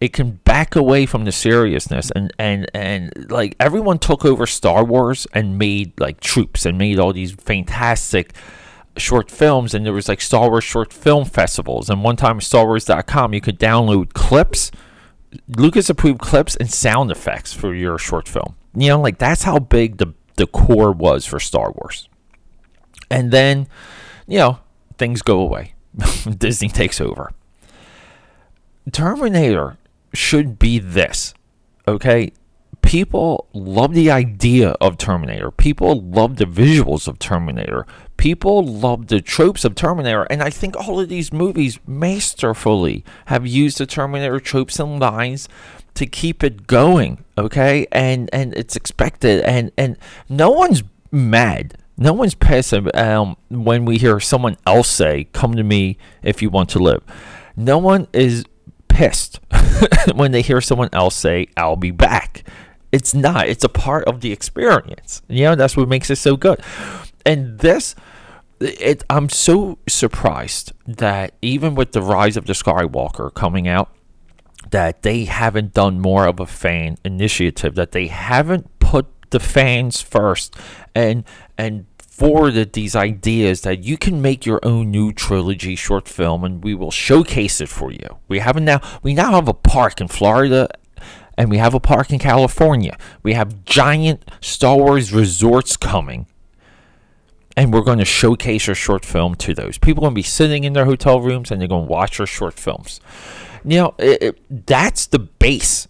It 0.00 0.12
can 0.12 0.32
back 0.44 0.76
away 0.76 1.06
from 1.06 1.24
the 1.24 1.32
seriousness 1.32 2.10
and, 2.14 2.32
and, 2.38 2.66
and 2.74 3.30
like 3.30 3.56
everyone 3.58 3.98
took 3.98 4.24
over 4.24 4.46
Star 4.46 4.84
Wars 4.84 5.26
and 5.32 5.58
made 5.58 5.98
like 5.98 6.20
troops 6.20 6.66
and 6.66 6.76
made 6.76 6.98
all 6.98 7.12
these 7.12 7.32
fantastic 7.32 8.34
short 8.98 9.30
films 9.30 9.74
and 9.74 9.86
there 9.86 9.92
was 9.92 10.08
like 10.08 10.20
Star 10.20 10.50
Wars 10.50 10.64
short 10.64 10.92
film 10.92 11.24
festivals 11.24 11.88
and 11.88 12.02
one 12.02 12.16
time 12.16 12.40
StarWars.com 12.40 13.34
you 13.34 13.40
could 13.40 13.58
download 13.58 14.12
clips 14.14 14.70
Lucas 15.56 15.90
approved 15.90 16.20
clips 16.20 16.56
and 16.56 16.70
sound 16.70 17.10
effects 17.10 17.52
for 17.52 17.74
your 17.74 17.98
short 17.98 18.28
film. 18.28 18.56
You 18.74 18.88
know, 18.88 19.00
like 19.00 19.18
that's 19.18 19.42
how 19.42 19.58
big 19.58 19.98
the 19.98 20.14
the 20.36 20.46
core 20.46 20.92
was 20.92 21.24
for 21.24 21.40
Star 21.40 21.72
Wars. 21.72 22.08
And 23.10 23.30
then, 23.30 23.68
you 24.26 24.38
know, 24.38 24.58
things 24.98 25.22
go 25.22 25.40
away. 25.40 25.74
Disney 26.38 26.68
takes 26.68 27.00
over. 27.00 27.30
Terminator 28.92 29.78
should 30.12 30.58
be 30.58 30.78
this. 30.78 31.34
Okay? 31.88 32.32
People 32.82 33.48
love 33.52 33.94
the 33.94 34.10
idea 34.10 34.70
of 34.80 34.96
Terminator. 34.96 35.50
People 35.50 36.00
love 36.00 36.36
the 36.36 36.44
visuals 36.44 37.08
of 37.08 37.18
Terminator 37.18 37.84
people 38.16 38.64
love 38.64 39.08
the 39.08 39.20
tropes 39.20 39.64
of 39.64 39.74
Terminator, 39.74 40.24
and 40.24 40.42
I 40.42 40.50
think 40.50 40.76
all 40.76 41.00
of 41.00 41.08
these 41.08 41.32
movies 41.32 41.78
masterfully 41.86 43.04
have 43.26 43.46
used 43.46 43.78
the 43.78 43.86
Terminator 43.86 44.40
tropes 44.40 44.78
and 44.78 44.98
lines 44.98 45.48
to 45.94 46.06
keep 46.06 46.42
it 46.42 46.66
going. 46.66 47.24
Okay, 47.38 47.86
and 47.92 48.28
and 48.32 48.54
it's 48.54 48.76
expected, 48.76 49.42
and 49.42 49.70
and 49.76 49.96
no 50.28 50.50
one's 50.50 50.82
mad. 51.10 51.78
No 51.98 52.12
one's 52.12 52.34
pissed 52.34 52.74
um, 52.94 53.36
when 53.48 53.84
we 53.84 53.98
hear 53.98 54.20
someone 54.20 54.56
else 54.66 54.88
say, 54.88 55.24
"Come 55.32 55.54
to 55.56 55.64
me 55.64 55.98
if 56.22 56.42
you 56.42 56.50
want 56.50 56.68
to 56.70 56.78
live." 56.78 57.02
No 57.56 57.78
one 57.78 58.06
is 58.12 58.44
pissed 58.88 59.40
when 60.14 60.32
they 60.32 60.42
hear 60.42 60.60
someone 60.60 60.90
else 60.92 61.14
say, 61.14 61.48
"I'll 61.56 61.76
be 61.76 61.90
back." 61.90 62.44
It's 62.92 63.14
not. 63.14 63.48
It's 63.48 63.64
a 63.64 63.68
part 63.68 64.04
of 64.04 64.20
the 64.20 64.32
experience. 64.32 65.22
You 65.28 65.44
know, 65.44 65.54
that's 65.54 65.76
what 65.76 65.88
makes 65.88 66.08
it 66.08 66.16
so 66.16 66.36
good 66.36 66.62
and 67.26 67.58
this 67.58 67.94
it, 68.58 69.04
I'm 69.10 69.28
so 69.28 69.78
surprised 69.86 70.72
that 70.86 71.34
even 71.42 71.74
with 71.74 71.92
the 71.92 72.00
rise 72.00 72.38
of 72.38 72.46
the 72.46 72.54
Skywalker 72.54 73.34
coming 73.34 73.68
out, 73.68 73.90
that 74.70 75.02
they 75.02 75.26
haven't 75.26 75.74
done 75.74 76.00
more 76.00 76.26
of 76.26 76.40
a 76.40 76.46
fan 76.46 76.96
initiative, 77.04 77.74
that 77.74 77.92
they 77.92 78.06
haven't 78.06 78.78
put 78.78 79.06
the 79.28 79.40
fans 79.40 80.00
first 80.00 80.56
and 80.94 81.24
and 81.58 81.86
forwarded 81.98 82.72
these 82.72 82.96
ideas 82.96 83.60
that 83.60 83.84
you 83.84 83.98
can 83.98 84.22
make 84.22 84.46
your 84.46 84.58
own 84.62 84.90
new 84.90 85.12
trilogy 85.12 85.76
short 85.76 86.08
film 86.08 86.44
and 86.44 86.64
we 86.64 86.74
will 86.74 86.90
showcase 86.90 87.60
it 87.60 87.68
for 87.68 87.92
you. 87.92 88.18
We 88.26 88.38
have 88.38 88.56
now 88.56 88.80
we 89.02 89.12
now 89.12 89.32
have 89.32 89.48
a 89.48 89.54
park 89.54 90.00
in 90.00 90.08
Florida 90.08 90.68
and 91.36 91.50
we 91.50 91.58
have 91.58 91.74
a 91.74 91.80
park 91.80 92.10
in 92.10 92.18
California. 92.18 92.96
We 93.22 93.34
have 93.34 93.66
giant 93.66 94.24
Star 94.40 94.78
Wars 94.78 95.12
resorts 95.12 95.76
coming 95.76 96.26
and 97.54 97.70
we're 97.70 97.82
going 97.82 97.98
to 97.98 98.06
showcase 98.06 98.66
our 98.66 98.74
short 98.74 99.04
film 99.04 99.34
to 99.34 99.52
those 99.52 99.76
people. 99.76 100.02
Are 100.02 100.06
going 100.06 100.14
to 100.14 100.18
be 100.18 100.22
sitting 100.22 100.64
in 100.64 100.72
their 100.72 100.86
hotel 100.86 101.20
rooms 101.20 101.50
and 101.50 101.60
they're 101.60 101.68
going 101.68 101.86
to 101.86 101.92
watch 101.92 102.18
our 102.18 102.26
short 102.26 102.54
films. 102.54 102.98
You 103.62 103.78
know, 103.78 103.94
it, 103.98 104.22
it, 104.22 104.66
that's 104.66 105.06
the 105.06 105.18
base. 105.18 105.86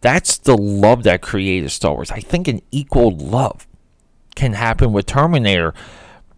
That's 0.00 0.38
the 0.38 0.56
love 0.56 1.02
that 1.02 1.20
created 1.20 1.70
Star 1.70 1.92
Wars. 1.92 2.10
I 2.10 2.20
think 2.20 2.48
an 2.48 2.62
equal 2.70 3.14
love 3.14 3.67
can 4.38 4.52
happen 4.52 4.92
with 4.92 5.04
Terminator. 5.04 5.74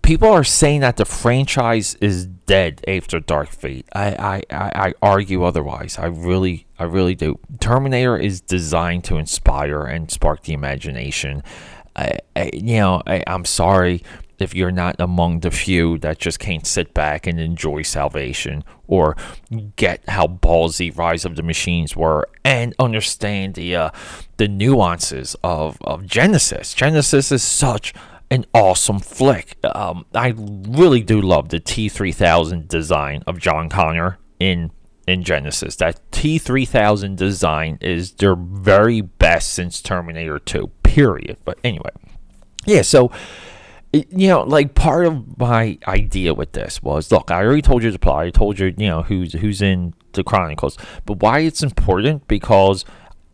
People 0.01 0.29
are 0.29 0.43
saying 0.43 0.81
that 0.81 0.97
the 0.97 1.05
franchise 1.05 1.95
is 2.01 2.25
dead 2.25 2.83
after 2.89 3.21
Dark 3.21 3.51
Fate. 3.51 3.87
I, 3.95 4.43
I, 4.51 4.71
I 4.75 4.95
argue 5.03 5.45
otherwise. 5.45 5.99
I 5.99 6.07
really, 6.07 6.67
I 6.79 6.85
really 6.85 7.15
do. 7.15 7.39
Terminator 7.61 8.17
is 8.17 8.41
designed 8.41 9.05
to 9.05 9.19
inspire 9.19 9.83
and 9.83 10.11
spark 10.11 10.45
the 10.45 10.55
imagination. 10.55 11.43
I, 11.95 12.19
I 12.35 12.51
you 12.55 12.79
know, 12.79 13.03
I, 13.07 13.23
I'm 13.27 13.45
sorry 13.45 14.03
if 14.41 14.55
you're 14.55 14.71
not 14.71 14.97
among 14.99 15.41
the 15.41 15.51
few 15.51 15.99
that 15.99 16.19
just 16.19 16.39
can't 16.39 16.67
sit 16.67 16.95
back 16.95 17.27
and 17.27 17.39
enjoy 17.39 17.83
salvation 17.83 18.65
or 18.87 19.17
get 19.77 20.09
how 20.09 20.27
ballsy 20.27 20.97
Rise 20.97 21.25
of 21.25 21.37
the 21.37 21.43
Machines 21.43 21.97
were 21.97 22.29
and 22.45 22.75
understand 22.79 23.55
the 23.55 23.77
uh, 23.77 23.91
the 24.37 24.49
nuances 24.49 25.37
of, 25.45 25.79
of 25.83 26.07
Genesis. 26.07 26.75
Genisys 26.75 27.31
is 27.31 27.43
such 27.43 27.93
an 28.31 28.47
awesome 28.55 29.01
flick. 29.01 29.57
Um, 29.65 30.07
I 30.15 30.35
really 30.37 31.03
do 31.03 31.21
love 31.21 31.49
the 31.49 31.61
T3000 31.61 32.69
design 32.69 33.23
of 33.27 33.39
John 33.39 33.69
Connor 33.69 34.19
in 34.39 34.71
in 35.07 35.25
Genisys. 35.25 35.77
That 35.79 36.01
T3000 36.13 37.17
design 37.17 37.79
is 37.81 38.13
their 38.13 38.37
very 38.37 39.01
best 39.01 39.53
since 39.53 39.81
Terminator 39.83 40.39
2. 40.39 40.69
Period. 40.83 41.39
But 41.45 41.59
anyway, 41.65 41.91
yeah. 42.65 42.83
So 42.83 43.11
you 43.93 44.29
know, 44.29 44.43
like 44.43 44.75
part 44.75 45.05
of 45.07 45.39
my 45.39 45.79
idea 45.89 46.33
with 46.33 46.53
this 46.53 46.81
was, 46.83 47.11
look, 47.11 47.31
I 47.31 47.43
already 47.43 47.63
told 47.63 47.83
you 47.83 47.91
the 47.91 47.99
plot. 47.99 48.25
I 48.25 48.31
told 48.31 48.59
you, 48.59 48.73
you 48.77 48.87
know, 48.87 49.03
who's 49.03 49.33
who's 49.33 49.61
in 49.61 49.95
the 50.13 50.23
Chronicles, 50.23 50.79
but 51.07 51.21
why 51.21 51.41
it's 51.41 51.63
important 51.63 52.29
because 52.29 52.85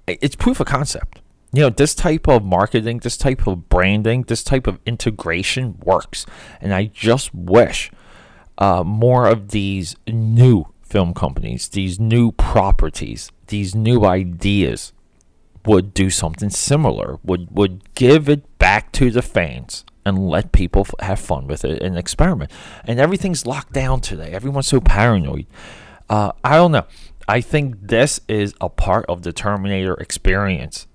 it's 0.06 0.36
proof 0.36 0.60
of 0.60 0.66
concept. 0.66 1.20
you 1.56 1.62
know, 1.62 1.70
this 1.70 1.94
type 1.94 2.28
of 2.28 2.44
marketing, 2.44 2.98
this 2.98 3.16
type 3.16 3.46
of 3.46 3.68
branding, 3.70 4.22
this 4.22 4.44
type 4.44 4.66
of 4.66 4.78
integration 4.84 5.78
works. 5.82 6.26
And 6.60 6.74
I 6.74 6.84
just 6.84 7.34
wish 7.34 7.90
uh, 8.58 8.82
more 8.84 9.26
of 9.26 9.48
these 9.50 9.96
new 10.06 10.66
film 10.82 11.14
companies, 11.14 11.68
these 11.68 11.98
new 11.98 12.32
properties, 12.32 13.30
these 13.46 13.74
new 13.74 14.04
ideas 14.04 14.92
would 15.64 15.94
do 15.94 16.10
something 16.10 16.50
similar, 16.50 17.18
would, 17.24 17.50
would 17.50 17.94
give 17.94 18.28
it 18.28 18.58
back 18.58 18.92
to 18.92 19.10
the 19.10 19.22
fans 19.22 19.84
and 20.06 20.30
let 20.30 20.52
people 20.52 20.86
f- 20.88 20.94
have 21.06 21.20
fun 21.20 21.46
with 21.48 21.64
it 21.64 21.82
and 21.82 21.98
experiment. 21.98 22.50
And 22.84 23.00
everything's 23.00 23.44
locked 23.44 23.72
down 23.72 24.00
today. 24.00 24.30
Everyone's 24.30 24.68
so 24.68 24.80
paranoid. 24.80 25.46
Uh, 26.08 26.32
I 26.44 26.56
don't 26.56 26.72
know. 26.72 26.86
I 27.28 27.40
think 27.40 27.88
this 27.88 28.20
is 28.28 28.54
a 28.60 28.68
part 28.68 29.04
of 29.06 29.22
the 29.22 29.32
Terminator 29.32 29.94
experience 29.94 30.86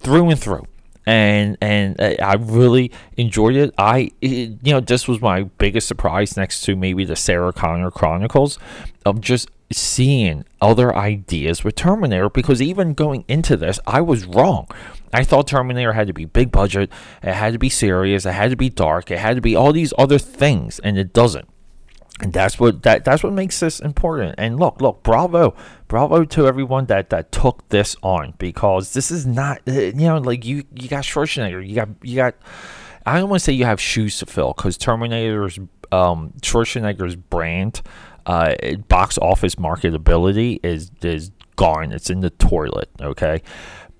through 0.00 0.30
and 0.30 0.40
through. 0.40 0.66
And 1.04 1.56
and 1.60 2.00
uh, 2.00 2.14
I 2.22 2.34
really 2.34 2.92
enjoyed 3.16 3.56
it. 3.56 3.74
I 3.76 4.12
it, 4.20 4.58
you 4.62 4.72
know 4.72 4.80
this 4.80 5.08
was 5.08 5.20
my 5.20 5.42
biggest 5.42 5.88
surprise 5.88 6.36
next 6.36 6.62
to 6.62 6.76
maybe 6.76 7.04
the 7.04 7.16
Sarah 7.16 7.52
Connor 7.52 7.90
Chronicles 7.90 8.58
of 9.04 9.20
just 9.20 9.50
seeing 9.72 10.44
other 10.60 10.94
ideas 10.94 11.64
with 11.64 11.74
Terminator 11.74 12.28
because 12.28 12.60
even 12.62 12.94
going 12.94 13.24
into 13.26 13.56
this 13.56 13.80
I 13.86 14.00
was 14.00 14.26
wrong. 14.26 14.68
I 15.12 15.24
thought 15.24 15.48
Terminator 15.48 15.92
had 15.92 16.06
to 16.06 16.12
be 16.12 16.24
big 16.24 16.52
budget, 16.52 16.90
it 17.22 17.32
had 17.34 17.52
to 17.52 17.58
be 17.58 17.68
serious, 17.68 18.24
it 18.24 18.32
had 18.32 18.50
to 18.50 18.56
be 18.56 18.70
dark, 18.70 19.10
it 19.10 19.18
had 19.18 19.34
to 19.36 19.42
be 19.42 19.56
all 19.56 19.72
these 19.72 19.92
other 19.98 20.18
things 20.18 20.78
and 20.78 20.98
it 20.98 21.12
doesn't 21.12 21.48
and 22.20 22.32
that's 22.32 22.60
what 22.60 22.82
that 22.82 23.04
that's 23.04 23.22
what 23.22 23.32
makes 23.32 23.60
this 23.60 23.80
important. 23.80 24.34
And 24.38 24.58
look, 24.58 24.80
look, 24.80 25.02
bravo, 25.02 25.54
bravo 25.88 26.24
to 26.24 26.46
everyone 26.46 26.86
that 26.86 27.10
that 27.10 27.32
took 27.32 27.66
this 27.70 27.96
on 28.02 28.34
because 28.38 28.92
this 28.92 29.10
is 29.10 29.26
not 29.26 29.60
eh, 29.66 29.92
you 29.94 30.06
know 30.06 30.18
like 30.18 30.44
you 30.44 30.64
you 30.74 30.88
got 30.88 31.04
Schwarzenegger, 31.04 31.66
you 31.66 31.74
got 31.74 31.88
you 32.02 32.16
got. 32.16 32.34
I 33.04 33.18
don't 33.18 33.28
want 33.28 33.40
to 33.40 33.44
say 33.44 33.52
you 33.52 33.64
have 33.64 33.80
shoes 33.80 34.18
to 34.18 34.26
fill 34.26 34.52
because 34.56 34.78
Terminator's 34.78 35.58
um, 35.90 36.32
Schwarzenegger's 36.40 37.16
brand, 37.16 37.82
uh, 38.26 38.54
box 38.88 39.18
office 39.18 39.56
marketability 39.56 40.60
is 40.62 40.90
is 41.02 41.32
gone. 41.56 41.92
It's 41.92 42.10
in 42.10 42.20
the 42.20 42.30
toilet. 42.30 42.90
Okay, 43.00 43.42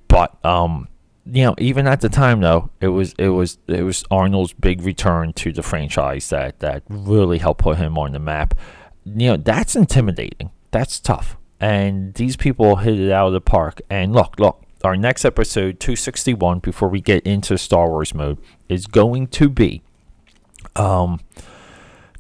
but 0.07 0.45
um, 0.45 0.87
you 1.25 1.45
know, 1.45 1.55
even 1.59 1.87
at 1.87 2.01
the 2.01 2.09
time 2.09 2.41
though, 2.41 2.71
it 2.81 2.89
was 2.89 3.15
it 3.19 3.29
was 3.29 3.59
it 3.69 3.83
was 3.83 4.05
Arnold's 4.11 4.53
big 4.53 4.83
return 4.83 5.33
to 5.35 5.53
the 5.53 5.63
franchise 5.63 6.29
that 6.31 6.61
that 6.61 6.83
really 6.89 7.39
helped 7.39 7.61
put 7.61 7.79
him 7.79 7.97
on 7.97 8.13
the 8.13 8.19
map. 8.19 8.55
You 9.05 9.31
know, 9.31 9.37
that's 9.37 9.77
intimidating. 9.77 10.51
That's 10.71 10.99
tough. 10.99 11.37
And 11.61 12.15
these 12.15 12.37
people 12.37 12.77
hit 12.77 12.99
it 12.99 13.13
out 13.13 13.29
of 13.29 13.33
the 13.35 13.41
park. 13.41 13.81
And 13.89 14.13
look, 14.13 14.41
look, 14.41 14.65
our 14.83 14.97
next 14.97 15.25
episode 15.25 15.79
261 15.79 16.59
before 16.59 16.89
we 16.89 17.01
get 17.01 17.25
into 17.25 17.57
Star 17.57 17.89
Wars 17.89 18.15
mode 18.15 18.39
is 18.69 18.87
going 18.87 19.29
to 19.29 19.49
be 19.49 19.83
um 20.75 21.21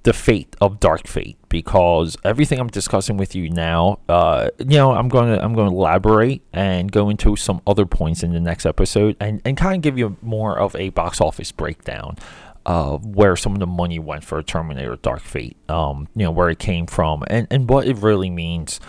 the 0.05 0.13
fate 0.13 0.55
of 0.61 0.81
Dark 0.81 1.07
Fate 1.07 1.39
because 1.53 2.17
everything 2.25 2.59
I'm 2.59 2.69
discussing 2.69 3.19
with 3.19 3.35
you 3.35 3.51
now, 3.51 3.99
uh, 4.09 4.49
you 4.59 4.79
know, 4.79 4.93
I'm 4.93 5.11
going 5.11 5.37
to 5.37 5.45
I'm 5.45 5.55
going 5.55 5.69
to 5.69 5.77
elaborate 5.77 6.41
and 6.55 6.91
go 6.91 7.11
into 7.11 7.37
some 7.37 7.61
other 7.67 7.85
points 7.85 8.23
in 8.23 8.33
the 8.33 8.41
next 8.41 8.65
episode 8.65 9.19
and, 9.21 9.43
and 9.45 9.55
kind 9.55 9.77
of 9.77 9.83
give 9.83 9.99
you 9.99 10.17
more 10.23 10.59
of 10.59 10.75
a 10.77 10.89
box 10.89 11.21
office 11.21 11.53
breakdown 11.53 12.17
of 12.65 13.05
where 13.05 13.37
some 13.37 13.53
of 13.53 13.59
the 13.59 13.67
money 13.67 13.99
went 13.99 14.25
for 14.25 14.43
Terminator 14.43 14.97
Dark 14.97 15.21
Fate, 15.21 15.59
um, 15.69 16.09
you 16.17 16.25
know, 16.25 16.31
where 16.31 16.49
it 16.49 16.59
came 16.59 16.87
from 16.87 17.23
and, 17.27 17.47
and 17.51 17.69
what 17.69 17.87
it 17.87 17.99
really 17.99 18.31
means. 18.31 18.81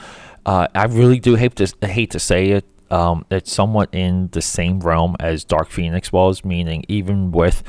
Uh, 0.45 0.67
I 0.73 0.85
really 0.85 1.19
do 1.19 1.35
hate 1.35 1.57
to 1.57 1.67
hate 1.85 2.11
to 2.11 2.19
say 2.19 2.51
it. 2.51 2.65
Um, 2.89 3.25
it's 3.29 3.51
somewhat 3.51 3.89
in 3.91 4.29
the 4.31 4.41
same 4.41 4.79
realm 4.79 5.17
as 5.19 5.43
Dark 5.43 5.69
Phoenix 5.69 6.13
was, 6.13 6.45
meaning 6.45 6.85
even 6.87 7.33
with 7.33 7.61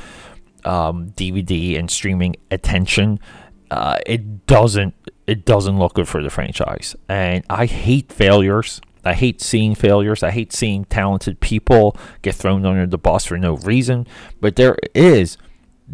um, 0.63 1.11
DVD 1.11 1.77
and 1.77 1.89
streaming 1.91 2.35
attention, 2.49 3.19
uh, 3.71 3.99
it 4.05 4.45
doesn't 4.47 4.93
it 5.27 5.45
doesn't 5.45 5.79
look 5.79 5.95
good 5.95 6.07
for 6.07 6.21
the 6.21 6.29
franchise. 6.29 6.95
And 7.09 7.43
I 7.49 7.65
hate 7.65 8.11
failures. 8.11 8.79
I 9.03 9.13
hate 9.13 9.41
seeing 9.41 9.75
failures. 9.75 10.23
I 10.23 10.31
hate 10.31 10.53
seeing 10.53 10.85
talented 10.85 11.39
people 11.39 11.97
get 12.21 12.35
thrown 12.35 12.65
under 12.65 12.85
the 12.85 12.97
bus 12.97 13.25
for 13.25 13.37
no 13.37 13.57
reason. 13.57 14.07
But 14.39 14.55
there 14.55 14.77
is 14.93 15.37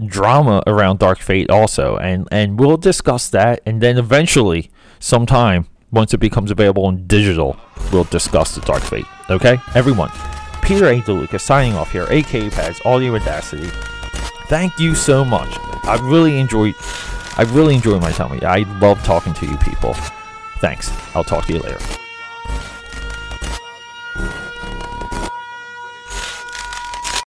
drama 0.05 0.63
around 0.67 0.99
Dark 0.99 1.19
Fate 1.19 1.49
also, 1.49 1.97
and 1.97 2.27
and 2.31 2.59
we'll 2.59 2.77
discuss 2.77 3.29
that. 3.29 3.61
And 3.65 3.81
then 3.81 3.97
eventually, 3.97 4.69
sometime 4.99 5.67
once 5.91 6.13
it 6.13 6.19
becomes 6.19 6.51
available 6.51 6.87
in 6.89 7.07
digital, 7.07 7.57
we'll 7.91 8.05
discuss 8.05 8.55
the 8.55 8.61
Dark 8.61 8.83
Fate. 8.83 9.05
Okay, 9.29 9.57
everyone. 9.75 10.11
Peter 10.61 10.87
A. 10.87 11.01
DeLuca 11.01 11.39
signing 11.39 11.73
off 11.73 11.91
here, 11.91 12.05
aka 12.09 12.49
Pads 12.49 12.81
Audio 12.85 13.15
Audacity 13.15 13.69
thank 14.51 14.77
you 14.77 14.93
so 14.93 15.23
much. 15.23 15.47
I 15.85 15.97
really 16.03 16.37
enjoyed 16.37 16.75
I 17.37 17.43
really 17.43 17.75
enjoy 17.75 17.99
my 17.99 18.11
time. 18.11 18.31
with 18.31 18.41
you. 18.41 18.47
I 18.47 18.59
love 18.79 19.03
talking 19.03 19.33
to 19.33 19.45
you 19.45 19.57
people. 19.57 19.93
Thanks. 20.59 20.91
I'll 21.15 21.23
talk 21.23 21.45
to 21.45 21.53
you 21.53 21.59
later. 21.59 21.79